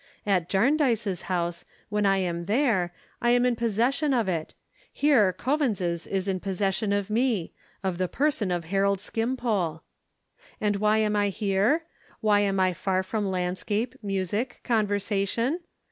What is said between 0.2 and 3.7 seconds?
At Jarndyce's house, when I am there, I am in